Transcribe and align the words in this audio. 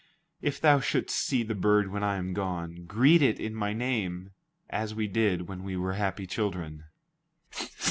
If 0.41 0.59
thou 0.59 0.79
shouldst 0.79 1.15
see 1.15 1.43
the 1.43 1.53
bird 1.53 1.91
when 1.91 2.01
I 2.03 2.15
am 2.15 2.33
gone, 2.33 2.85
greet 2.87 3.21
it 3.21 3.39
in 3.39 3.53
my 3.53 3.71
name, 3.71 4.31
as 4.67 4.95
we 4.95 5.05
did 5.07 5.47
when 5.47 5.61
we 5.63 5.77
were 5.77 5.93
happy 5.93 6.25
children." 6.25 6.85